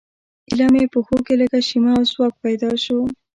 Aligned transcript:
ایله 0.49 0.65
مې 0.73 0.83
پښو 0.93 1.17
کې 1.25 1.33
لږه 1.39 1.59
شیمه 1.67 1.91
او 1.97 2.03
ځواک 2.11 2.33
پیدا 2.43 2.71
شو. 2.83 2.99